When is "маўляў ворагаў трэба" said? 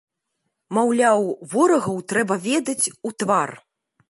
0.77-2.35